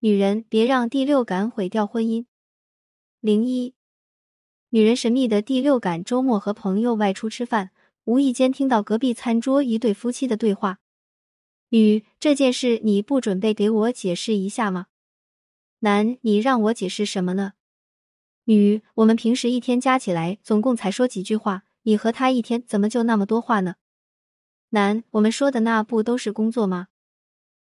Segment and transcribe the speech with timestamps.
[0.00, 2.24] 女人别让第六感毁掉婚姻。
[3.18, 3.74] 零一，
[4.68, 6.04] 女人神秘的第六感。
[6.04, 7.72] 周末和朋友外出吃饭，
[8.04, 10.78] 无意间听到隔壁餐桌一对夫妻的对话。
[11.70, 14.86] 女，这件事你不准备给我解释一下吗？
[15.80, 17.54] 男，你让我解释什么呢？
[18.44, 23.74] 女，我们平时一天加起来总共才说几句话，你和他一天怎么就那么多话呢？
[24.68, 26.86] 男，我们说的那不都是工作吗？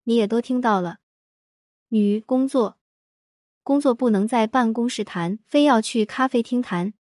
[0.05, 0.99] 你也都听到了。
[1.95, 2.79] 女，工作。
[3.63, 6.95] 工作不能在办公室谈，非要去咖啡厅谈。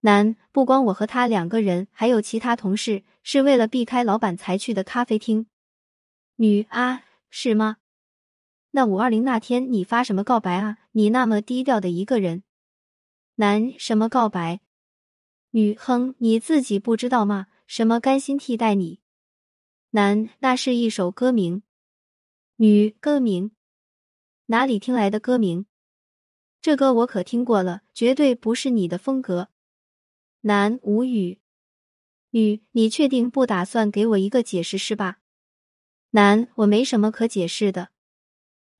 [0.00, 5.46] 男，不光我和他两个人，还有其他同事，是为了避开老板才去的咖啡厅。
[6.36, 7.78] 女啊，是吗？
[8.72, 10.76] 那五二零那天你发什么告白啊？
[10.92, 12.42] 你那么低调的一个人。
[13.36, 14.60] 男，什么告白？
[15.52, 17.46] 女，哼，你自己不知道吗？
[17.66, 19.00] 什么甘心替代你？
[19.92, 21.62] 男，那是一首歌名。
[22.56, 23.50] 女，歌名。
[24.46, 25.64] 哪里听来的歌名？
[26.60, 29.48] 这歌我可听过了，绝对不是你的风格。
[30.42, 31.40] 男无语，
[32.30, 35.20] 女你确定不打算给我一个解释是吧？
[36.10, 37.88] 男我没什么可解释的。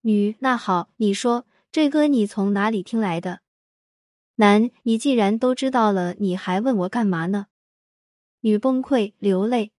[0.02, 3.40] 女那好，你说这歌你从哪里听来的？
[4.34, 7.46] 男你既然都知道了，你还问我干嘛呢？
[8.40, 9.72] 女崩溃流泪。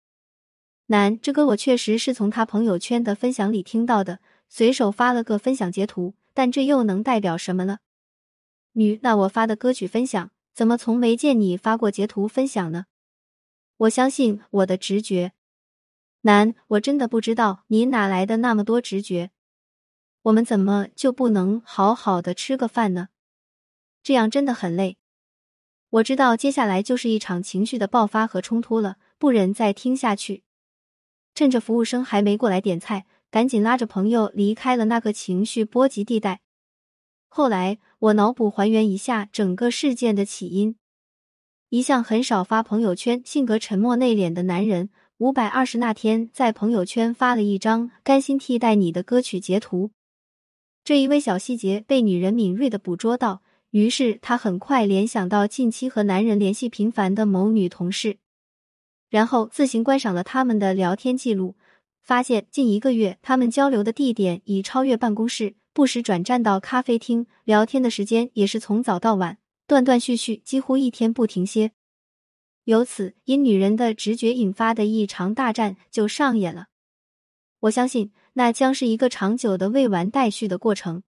[0.88, 4.20] 男这歌我确实是从他朋友圈的分享里听到的。
[4.48, 7.80] 随手发了个分享截图，但这又能代表什么呢？
[8.74, 12.86] 女，那我发的歌曲分享，怎么从没见你发过截图分享呢？
[13.78, 15.34] 我相信我的直觉。
[16.22, 19.32] 男，我真的不知道你哪来的那么多直觉。
[20.23, 23.10] 我们怎么就不能好好的吃个饭呢？
[24.02, 24.98] 这样真的很累。
[25.90, 30.44] 我知道接下来就是一场情绪的爆发和冲突了，不忍再听下去。
[31.34, 33.06] 趁着服务生还没过来点菜。
[33.36, 36.39] 赶紧拉着朋友离开了那个情绪波及地带。
[37.28, 40.77] 后来我脑补还原一下整个事件的起因：
[41.67, 49.92] 一向很少发朋友圈、性格沉默内敛的男人，五百二十那天在朋友圈发了一张《甘心替代你》的歌曲截图。
[50.86, 58.17] 这一微小细节被女人敏锐的捕捉到，于是她很快联想到近期和男人联系频繁的某女同事，
[59.10, 61.58] 然后自行观赏了他们的聊天记录。
[62.05, 71.71] 发现近一个月，他们交流的地点已超越办公室，不时转战到咖啡厅，聊天的时间也是从早到晚，断断续续，几乎一天不停歇。
[72.66, 76.67] 由此，因女人的直觉引发的一场大战就上演了。
[77.61, 81.02] 我相信，那将是一个长久的未完待续的过程。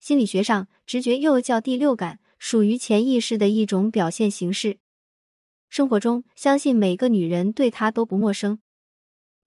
[0.00, 4.78] 心理学上，直觉又叫第六感，属于潜意识的一种表现形式。
[5.68, 8.58] 生活中，相信每个女人对它都不陌生。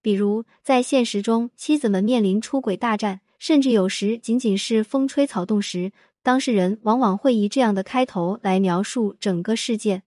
[0.03, 10.03] 比如，在现实中，妻子们面临出轨大战，甚至有时仅仅是风吹草动时，当事人往往会以这样的开头来描述整个事件。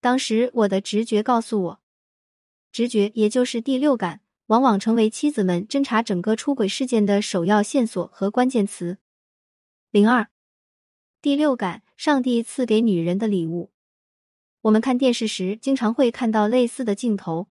[0.00, 1.80] 当时，我的直觉告诉我，
[2.72, 8.96] 直觉也就是第六感，往往成为妻子们侦查整个出轨事件的首要线索和关键词。
[9.90, 10.28] 零二，
[11.20, 13.70] 第六感，上帝赐给女人的礼物。
[14.62, 17.48] 我们看电视时，经常会看到类似的镜头。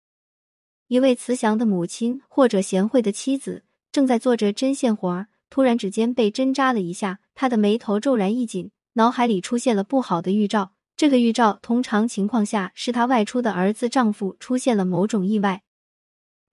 [0.88, 3.62] 一位慈祥的母亲或者贤惠的妻子
[3.92, 10.72] 正在做着针线活儿，突然指尖被针扎了一下，她的眉头骤然一紧，脑海里出现了不好的预兆。
[10.96, 15.62] 这个预兆通常情况下是她外出的儿子丈夫出现了某种意外，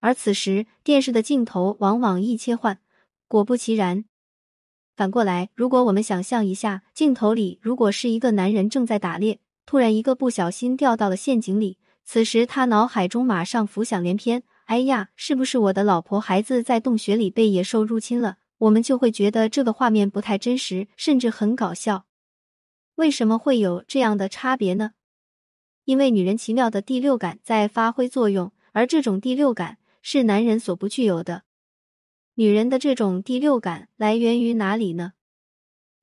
[0.01, 2.79] 而此时电视的镜头往往一切换，
[3.29, 4.03] 果不其然。
[4.97, 11.77] 反过来，如果我们想象一下，镜头里如果是一个男人正在打猎，突然一个不小心掉到了陷阱里。
[12.05, 14.43] 此时，他脑海中马上浮想联翩。
[14.65, 18.37] 哎呀，是不是我的老婆孩子在洞穴里被野兽入侵了？
[18.59, 22.05] 我们就会觉得这个画面不太真实，甚至很搞笑。
[22.95, 24.91] 为什么会有这样的差别呢？
[25.83, 31.43] 因为女人奇妙的第六感在发挥作用，而这种第六感是男人所不具有的。
[32.35, 35.13] 女人的这种第六感来源于哪里呢？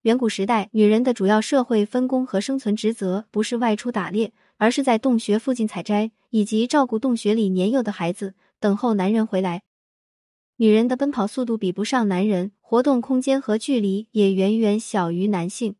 [0.02, 4.32] 远古时代，女人的主要社会分工和生存职责不是外出打猎。
[4.62, 9.62] 而是在洞穴附近采摘，以及照顾洞穴里年幼的孩子，等候男人回来。
[10.58, 15.74] 女人的奔跑速度比不上男人，活动空间和距离也远远小于男性。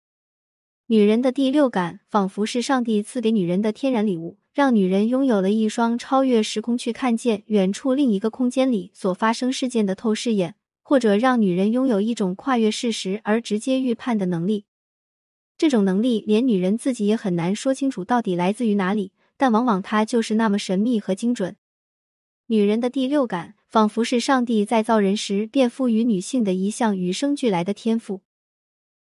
[0.88, 14.64] 女人的第六感仿佛是上帝赐给女人的天然礼物，让女人拥有了一双超越时空去看见远处另一个空间里所发生事件的透视眼，或者让女人拥有一种跨越事实而直接预判的能力。
[15.62, 21.54] 这种能力连女人自己也很难说清楚到底来自于哪里，但往往它就是那么神秘和精准。
[22.46, 28.22] 女人的第六感仿佛是上帝在造人时便赋予女性的一项与生俱来的天赋。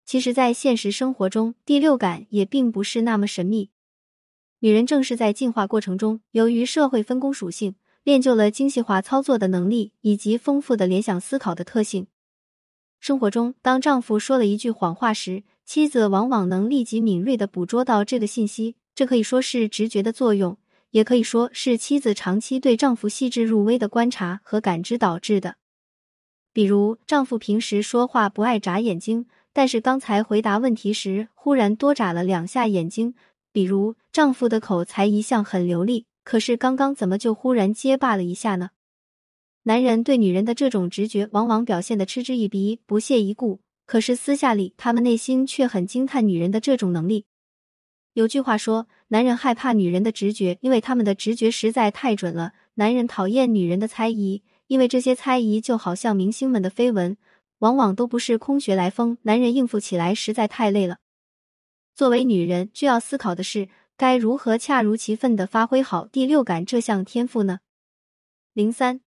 [0.05, 3.71] 其实，在现实生活中，第六感也并不是那么神秘。
[4.59, 7.75] 女人正是在进化过程中，由于社会分工属性，
[8.05, 12.07] 练就了精细化操作的能力以及丰富的联想思考的特性。
[13.01, 18.75] 生活中，当丈夫说了一句谎话时，妻子往往能立即敏锐的捕捉到这个信息。
[18.93, 20.57] 这可以说是直觉的作用，
[20.91, 25.55] 也可以说是妻子长期对丈夫细致入微的观察和感知导致的。
[26.53, 33.15] 比如，丈夫平时说话不爱眨眼睛，但是刚才回答问题时忽然多眨了两下眼睛。
[33.51, 38.69] 比如，丈夫的口才一向很流利，可是刚刚怎么就忽然结巴了一下呢？
[39.63, 47.25] 男人对女人的这种直觉，往往表现的嗤之以鼻、不屑一顾，可是私下里，他们内心却很惊叹女人的这种能力。
[48.13, 57.17] 有句话说，男人害怕女人的直觉，因为他们的直觉实在太准了；男人讨厌女人的猜疑，因为这些猜疑就好像明星们的绯闻，
[57.59, 60.97] 往往都不是空穴来风，男人应付起来实在太累了。
[61.93, 67.59] 作为女人，需要思考的是该如何恰如其分的发挥好第六感这项天赋呢？
[68.53, 69.01] 零三，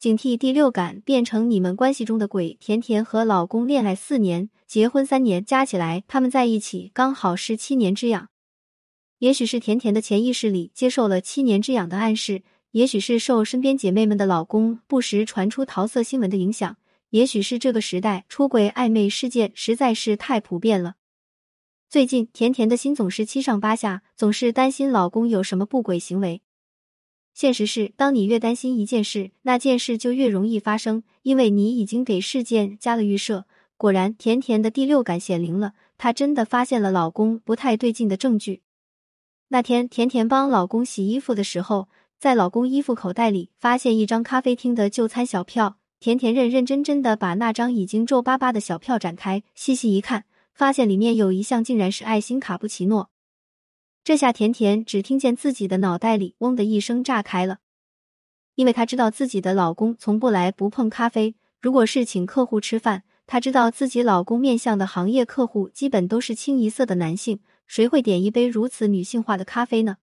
[0.00, 2.56] 警惕第六感变成你们关系中的鬼。
[2.58, 8.30] 甜甜和老公恋爱四年，结婚三年，加起来他们在一起刚好是七年之痒。
[9.18, 16.78] 也许是甜甜的潜意识里接受了七年之痒的暗示，也许是受身边姐妹们的老公不时传出桃色新闻的影响，
[17.10, 20.94] 也许是这个时代出轨暧昧事件实在是太普遍了。
[21.90, 26.40] 最近，甜甜的心总是七上八下，总是担心老公有什么不轨行为。
[27.32, 33.46] 现实是，当你越担心一件事，那件事就越容易发生，因为你已经给事件加了预设。
[33.76, 38.62] 果然，甜甜的第六感显灵了，她真的发现了老公不太对劲的证据。
[39.48, 41.88] 那天，甜甜帮老公洗衣服的时候，
[42.18, 45.78] 在老公衣服口袋里发现一张咖啡厅的就餐小票。
[45.98, 50.24] 甜甜认认真真的把那张已经皱巴巴的小票展开，细细一看。
[50.52, 53.08] 发现里面有一项竟然是爱心卡布奇诺，
[54.10, 57.58] 这下甜甜只听见自己的脑袋里嗡的一声炸开了，
[58.56, 61.36] 因为她知道自己的老公从不来不碰咖啡。
[61.60, 69.98] 如果是请客户吃饭，她知道自己老公面向的行业客户基本都是清一色的男性，谁会点一杯如此女性化的咖啡呢？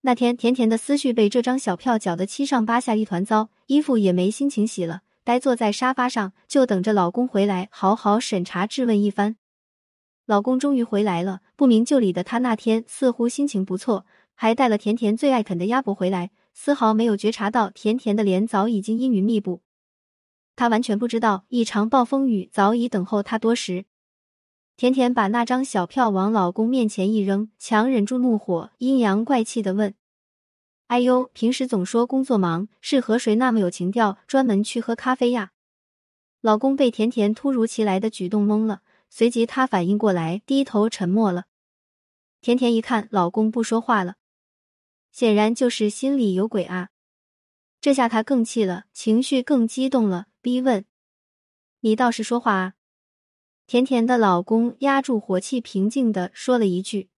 [0.00, 9.36] 那天甜甜的思绪被这张小票搅得七上八下一团糟，衣服也没心情洗了，呆坐在沙发上就等着老公回来好好审查质问一番。
[10.26, 19.60] 老公终于回来了，不明就里的他那天似乎心情不错，还带了甜甜最爱啃的鸭脖回来，丝毫没有觉察到甜甜的脸早已经阴云密布。
[20.56, 23.84] 他完全不知道一场暴风雨早已等候他多时。
[24.78, 29.94] 甜甜把那张小票往老公面前一扔，强忍住怒火，阴阳怪气的问
[30.88, 35.50] ：“哎呦，平时总说工作忙，是和谁那么有情调，专门去喝咖啡呀？”
[36.40, 38.80] 老公被甜甜突如其来的举动懵了。
[39.12, 41.46] 随即，他反应过来，低头沉默了。
[42.40, 44.16] 甜甜一看老公不说话了，
[45.12, 46.88] 显然就是心里有鬼啊！
[47.80, 50.84] 这下她更气了，情绪更激动了，逼问
[51.80, 52.74] ：“你倒是说话啊！”
[53.66, 57.10] 甜甜的老公压住火气，平静的说了一句：“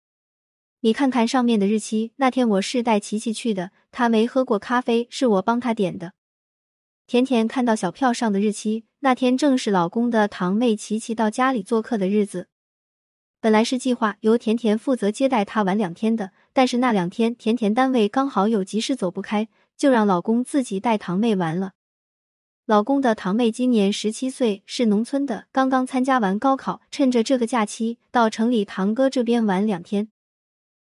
[0.80, 6.14] 你看看上面的日期，那天我是带琪琪去的，他没喝过咖啡，是我帮他点的。”
[7.06, 8.84] 甜甜看到小票上的日期。
[9.00, 12.48] 那天正是老公的堂妹琪琪到家里做客的日子，
[13.42, 21.72] 本来是计划由甜甜负责接待她玩两天的，但是那两天甜甜单位刚好有急事走不开，就让老公自己带堂妹玩了。
[22.66, 30.08] 老公的堂妹今年十七岁，是农村的，刚刚参加完高考，趁着这个假期到城里堂哥这边玩两天。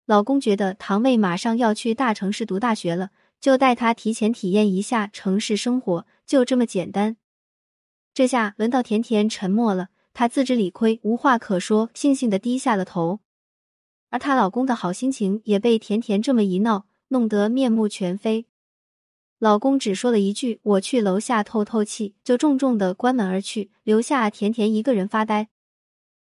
[0.05, 3.09] 老公觉得堂妹马上要去大城市读大学了，
[3.41, 7.17] 就带她提前体验一下城市生活，就这么简单。
[8.13, 13.19] 这下轮到甜甜沉默了，她自知理亏，无话可说，悻悻的低下了头。
[14.09, 18.45] 而她老公的好心情也被甜甜这么一闹，弄得面目全非。
[19.39, 25.49] 老公只说了一句：“我去楼下透透气”，就重重的关门而去，留下甜甜一个人发呆。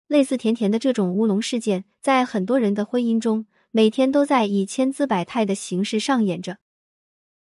[0.06, 6.56] 类似甜甜的这种乌龙事件，在很多人的婚姻中，每天都在以千姿百态的形式上演着。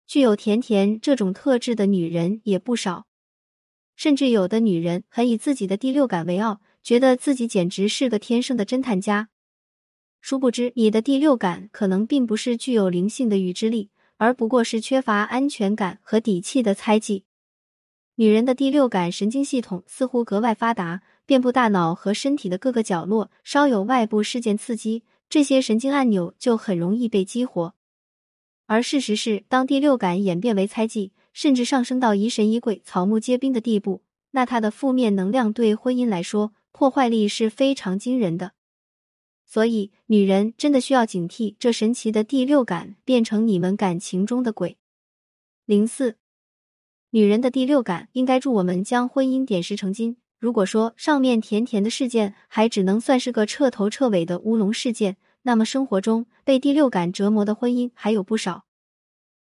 [0.05, 3.06] 具有甜甜这种特质的女人也不少。
[3.97, 9.29] 甚至有的女人很以自己的第六感为傲，觉得自己简直是个天生的侦探家。
[10.21, 17.23] 殊不知，你的第六感可能并不是具有灵性的预知力，而不过是缺乏安全感和底气的猜忌。
[18.15, 23.31] 女人的第六感神经系统似乎格外发达，遍布大脑和身体的各个角落。
[23.43, 27.73] 稍有外部事件刺激，这些神经按钮就很容易被激活。
[28.67, 31.13] 而事实是，当第六感演变为猜忌。
[31.37, 34.01] 甚至上升到疑神疑鬼、草木皆兵的地步，
[34.31, 38.53] 那他的负面能量对婚姻来说破坏力是非常惊人的。
[39.45, 44.77] 所以，女人真的需要警惕这神奇的第六感变成你们感情中的鬼。
[45.67, 46.15] 零四，
[47.11, 50.17] 女人的第六感应该助我们将婚姻点石成金。
[50.39, 58.66] 如果说上面甜甜的事件还只能算是个彻头彻尾的乌龙事件，那么生活中被第六感折磨的婚姻还有不少。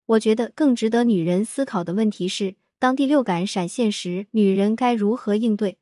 [0.07, 5.77] 我觉得更值得女人思考的问题是，当第六感闪现时，女人该如何应对？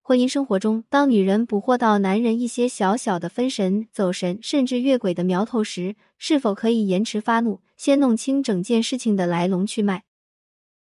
[0.00, 10.04] 婚姻生活中，当女人捕获到男人一些小小的分神、走神，甚至越轨的苗头时，是否可以延迟发怒，先弄清整件事情的来龙去脉？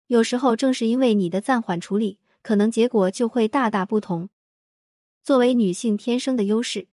[0.07, 2.19] 有时候，正是因为你的暂缓处理。
[2.43, 4.27] 可能结果就会大大不同。
[5.23, 6.87] 作为女性天生的优势，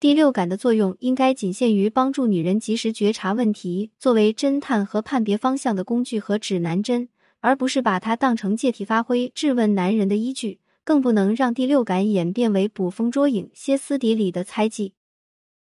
[0.00, 10.60] 第六感的作用应该仅限于帮助女人及时觉察问题，作为侦探和判别方向的工具和指南针，而不是把它当成借题发挥、质问男人的依据。
[10.84, 14.94] 更不能让第六感演变为捕风捉影、歇斯底里的猜忌，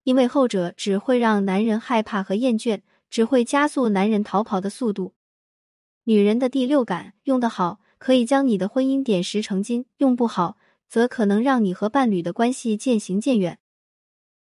[0.04, 5.14] 因为后者只会让男人害怕和厌倦，只会加速男人逃跑的速度。
[6.04, 7.80] 女人的第六感用得好。
[7.96, 10.56] 可以将你的婚姻点石成金，用不好
[10.88, 13.58] 则可能让你和伴侣的关系渐行渐远。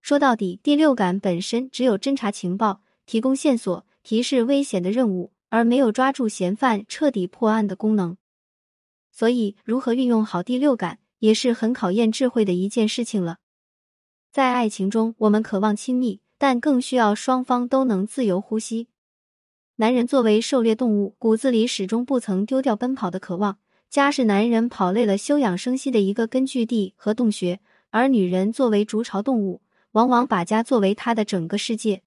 [0.02, 8.16] 说到底，第六感本身只有侦查情报、提供线索、提示危险的任务，而没有抓住嫌犯、彻底破案的功能。
[9.12, 13.38] 所以，如何运用好第六感，也是很考验智慧的一件事情了。
[14.32, 18.88] 在爱情中，我们渴望亲密，但更需要双方都能自由呼吸。
[19.76, 23.58] 男人作为狩猎动物，骨子里始终不曾丢掉奔跑的渴望。
[23.88, 29.61] 家是男人跑累了休养生息的一个根据地和洞穴，而女人作为筑巢动物，
[29.92, 32.02] 往往把家作为她的整个世界。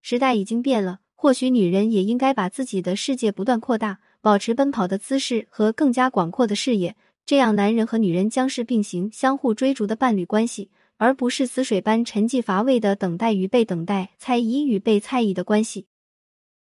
[0.00, 6.96] 时代已经变了，或许女人也应该把自己的世界不断扩大，保持奔跑的姿势和更加广阔的视野。
[7.24, 15.86] 这样，男人和女人将是并行、相互追逐的伴侣关系，而不是死水般沉寂乏味的等待与被等待、猜疑与被猜疑的关系。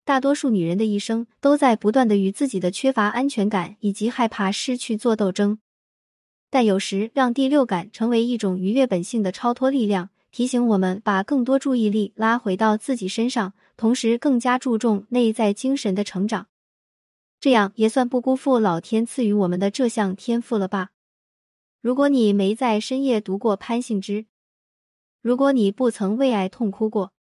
[0.05, 5.61] 大多数女人的一生都在不断的与自己的缺乏安全感以及害怕失去做斗争，
[6.51, 16.47] 但有时让第六感成为一种愉悦本性的超脱力量，提醒我们把更多注意力拉回到自己身上，同时更加注重内在精神的成长，
[17.41, 20.91] 这样也算不辜负老天赐予我们的这项天赋了吧？
[21.81, 24.27] 如果你没在深夜读过潘幸之，
[25.21, 27.13] 如果你不曾为爱痛哭过，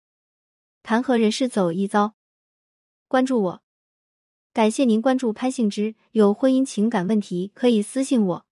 [0.83, 2.15] 谈何人世走一遭？
[3.07, 3.63] 关注我，
[4.53, 5.95] 感谢您关注潘幸之。
[6.11, 8.48] 有婚姻情感问题可以私信我。